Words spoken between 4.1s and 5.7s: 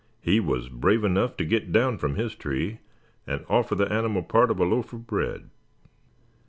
part of a loaf of bread."